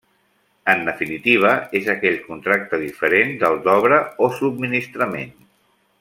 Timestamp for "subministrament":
4.43-5.35